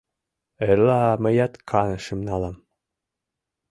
—Эрла 0.67 1.01
мыят 1.23 1.53
канышым 1.69 2.19
налам. 2.27 2.55